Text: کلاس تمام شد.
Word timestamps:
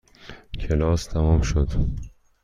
کلاس 0.59 1.07
تمام 1.07 1.41
شد. 1.41 1.69